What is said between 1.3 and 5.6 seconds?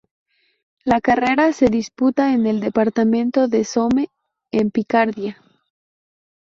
se disputa en el departamento de Somme, en Picardía.